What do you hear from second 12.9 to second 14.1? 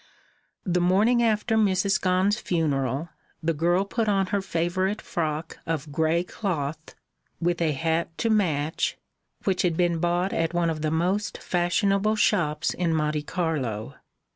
Monte Carlo.